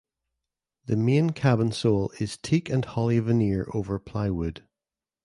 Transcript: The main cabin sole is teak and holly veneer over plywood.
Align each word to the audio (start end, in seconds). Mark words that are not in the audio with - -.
The 0.85 0.95
main 0.95 1.29
cabin 1.29 1.71
sole 1.71 2.09
is 2.19 2.35
teak 2.35 2.71
and 2.71 2.83
holly 2.83 3.19
veneer 3.19 3.67
over 3.71 3.99
plywood. 3.99 4.65